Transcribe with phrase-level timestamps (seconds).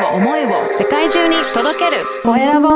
[0.00, 2.02] を思いを世界中に届ける。
[2.22, 2.68] コエラボ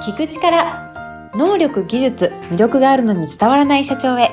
[0.00, 4.28] 聞く力能力技術魅力があるのに伝わらない社長へ。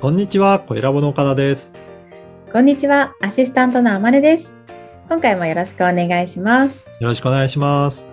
[0.00, 1.72] こんにちは、コエラボの岡田です。
[2.52, 4.56] こんにちはアシスタントのあまねです
[5.08, 6.90] 今回もよろしくお願いします。
[6.98, 8.08] よろしくお願いします。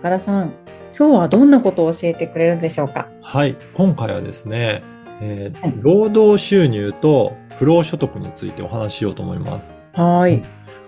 [0.00, 0.52] 岡田さん
[0.96, 3.08] 今日はどんなことを教えてくれるんでしょうか？
[3.22, 4.82] はい、今回はですね、
[5.20, 5.74] えーはい。
[5.76, 9.70] 労働収入と不労所得についてお話ししようと思います。
[9.92, 10.42] はい。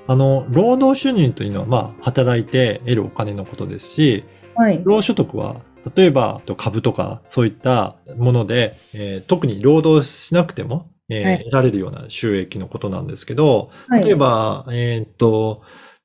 [0.09, 4.25] あの、労働収入というのは、まあ、働いて得るお金のことですし、
[4.57, 4.83] はい。
[4.83, 5.61] 不労所得は、
[5.95, 11.45] 例えば株とかそういったもので、えー特に労働しなくても、えーはい。
[11.45, 14.05] 得られるような収益のことなんですけど、はい。
[14.05, 15.63] 例えば、えーっと、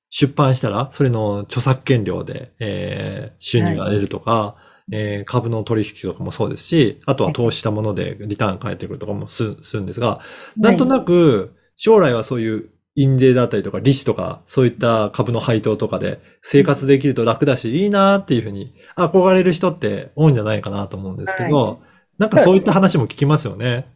[0.10, 4.56] 出版したら、それの著作権料で、えー収入が得るとか、
[4.92, 10.22] えー株の取引とかもそうですし、あとは投資したものでリターン返ってくるとかもすするんですが、
[10.60, 21.78] なんとなく、将来はそういう印税だったりとか、利子とか、そういった株の配当とかで生活できると楽だし、いいなっていうふうに憧れる人って多いんじゃないかなと思うんですけど、は
[22.18, 23.88] なんかそういった話も聞きますよね。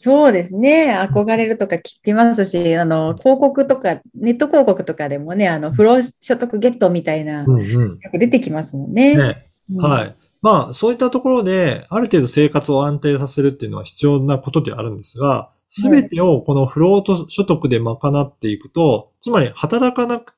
[0.00, 0.96] そうですね。
[0.96, 7.98] 憧れるとか聞きますし、あの、広告とか、ネット広告とかでもね、あの、不労所得ゲットみたいな、ようんうん。
[7.98, 9.16] く出てきますもんね。
[9.16, 9.50] ね。
[9.72, 10.16] うんはい。
[10.40, 20.36] まあ、そういったところで、ある程度生活を安定させるっていうのは必要なことであるんですが、すべてをこの不労所得で賄っていくと、つまり働かなく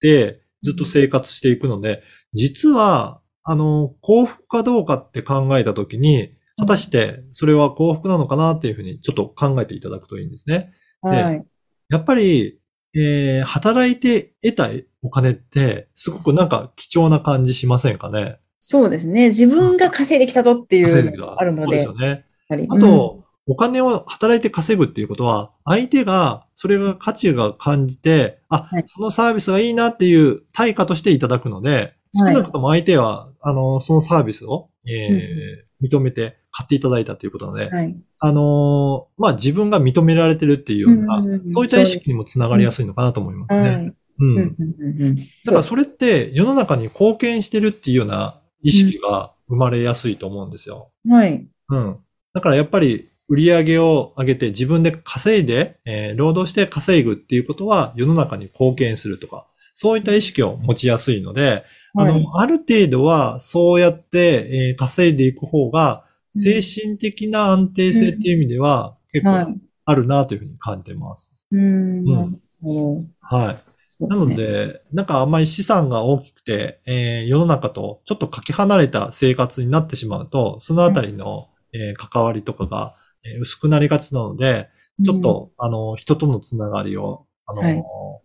[0.00, 10.72] てずっと生活していくので、実は、あの、幸福かどうかって考えたときに、果たしてそれは幸福なのかなっていうふうにちょっと考えていただくといいんですね。
[11.00, 11.44] はい。
[11.88, 12.60] やっぱり、
[12.94, 14.70] えー働いて得た
[15.02, 18.38] お金って、すごくなんか貴重な感じしませんかね？
[18.60, 19.28] そうですね。
[19.28, 22.24] 自分が稼いできたぞっていうのがあるので、そうですよね。
[22.70, 37.96] あと、お金を働いて稼ぐっていうことは、相手が、それが価値が感じて、あ、はいそのサービスがいいなっていう対価としていただくので、少はいなくとも相手は、あの、そのサービスを、えー認めて買っていただいたということなので、うんはい。
[38.20, 43.92] あのーまあ、自分が認められてるっていうような、うんうんうんそういった意識にもつながりやすいのかなと思いますね。
[44.18, 50.92] うんうんだからそれって世の中に貢献してるっていうような意識が生まれやすいと思うんですよ。
[51.08, 51.46] はい。
[51.68, 51.98] うん。
[52.32, 61.64] だからやっぱり売り上げを上げて自分で稼いで、えー労働して稼ぐっていうことは世の中に貢献するとか、そういった意識を持ちやすいので、
[61.96, 62.24] あはい。
[62.24, 66.42] の、ある程度はそうやって、えー稼いでいく方がうん。
[66.42, 69.60] 精神的な安定性っていう意味では結構はい。
[69.84, 71.32] あるなというふうに感じてます。
[71.52, 72.04] うん。
[72.04, 73.04] なるほど。
[73.20, 73.64] はい。
[74.00, 74.16] ね。
[74.16, 84.68] ので、なんかあんまり資産が大きくて、えー世の中とちょっとかけ離れた生活になってしまうと、そのあたりの、えー関わりとかが、えー薄くなりがちなので、
[85.04, 87.82] ちょっと、あの、人とのつながりを、あの、はい。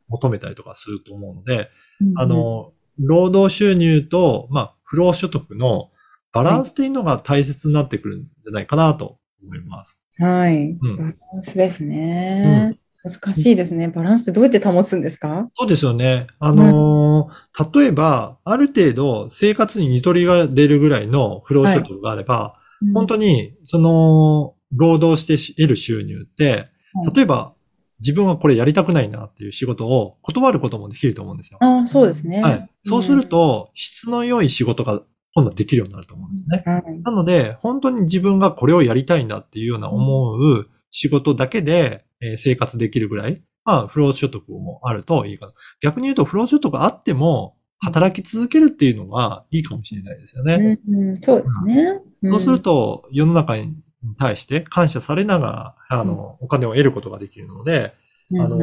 [0.07, 1.69] 求めたりとかすると思うので、
[2.01, 5.89] うんあ、の、労働収入と、まあ、不労所得の
[6.31, 9.99] バランスっていうのが大切になってくるんじゃないかなと思います。
[10.17, 10.71] はい。
[10.71, 12.77] うんバランスですね。
[13.01, 13.87] 難しいですね。
[13.87, 15.49] バランスってどうやって保つんですか？
[15.55, 16.27] そうですよね。
[16.39, 22.59] あのー例えば、ある程度生活にゆとりが出るぐらいの不労所得があれば、
[22.93, 26.69] 本当に、その、労働してし得る収入って、はい
[27.15, 27.53] 例えば、
[27.99, 31.57] 自分はこれやりたくないなっていう仕事を断ることもできると思うんですよ。
[31.61, 32.41] ああ、そうですね。
[32.41, 32.69] はい。
[32.83, 35.01] そうすると、質の良い仕事が
[35.35, 36.63] 今度はできるようになると思うんですね。
[36.65, 37.01] うん、はい。
[37.01, 45.53] なので、本当に自分がこれをやりたいんだっていうような思う仕事だけで、えー生活できるぐらい、まあ、不労所得もあるといいかな。
[45.81, 50.79] 逆に言うと、不労所得あっても、働き続けるっていうのがいいかもしれないですよね。
[50.87, 52.01] うんうん、そうですね。
[52.25, 53.73] そうすると、世の中に
[54.17, 57.93] 対して感謝されながら、あの、お金を得ることができるので、
[58.31, 58.61] うん、あのー、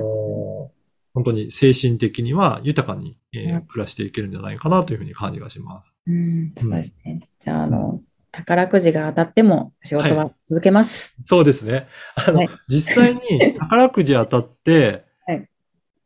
[1.15, 5.97] 本当に精神的には豊かに、えーうん暮らしていけるんじゃないかなというふうに感じがします。
[6.06, 7.21] うん、そうですね。
[7.38, 8.00] じゃあ、あの、
[8.33, 11.17] 宝くじが当たっても仕事は続けます。
[11.25, 11.89] そうですね。
[12.15, 13.21] あの、はい実際に
[13.59, 15.49] 宝くじ当たって、はい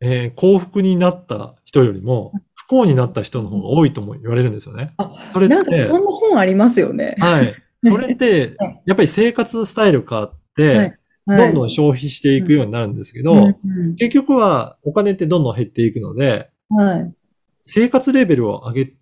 [0.01, 4.95] えー幸福になった人よりも、不幸になった人の方が多いとも言われるんですよね。
[4.97, 7.17] あそれって、なんかそんな本ありますよね。
[7.19, 7.55] はい。
[7.83, 10.97] それってはい、やっぱり生活スタイル変わって、はい。
[11.27, 13.55] どんどん消費していくようになるんですけど、
[13.99, 17.15] 結局はお金ってどんどん減っていくので、はい。
[17.63, 18.93] 生活レベルを上げ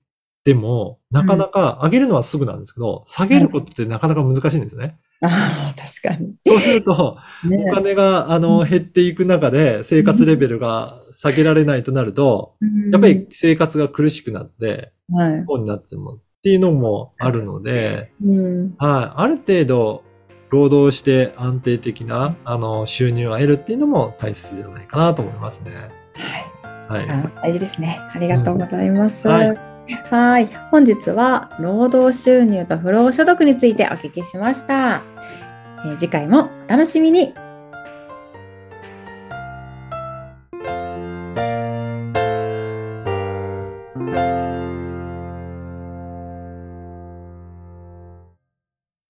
[0.44, 4.98] ても、なかなか上げるのはすぐなんですけど、下げることってなかなか難しいんですね。
[5.22, 6.34] ああ、確かに。
[6.46, 7.70] そうすると、ね。
[7.70, 12.54] お金が、あの、減っていく中で生活レベルが下げられないとなると、
[12.92, 14.92] やっぱり、生活が苦しくなって。
[15.10, 18.74] 不幸になってもっていうのもあるので、うん。
[18.78, 19.20] はい。
[19.20, 20.04] ある程度、
[20.50, 25.72] 労働して安定的な、あの、収入を得るっていうのも大切じゃないかなと思いますね。
[26.86, 27.00] はい。
[27.00, 27.10] はい。
[27.10, 28.00] あ大事ですね。
[28.14, 29.28] ありがとうございます。
[29.28, 29.38] うんは
[30.10, 30.48] はいい。
[30.70, 35.02] 本日は労働収入と不労所得についてお聞きしました。
[35.84, 37.34] えー次回もお楽しみに。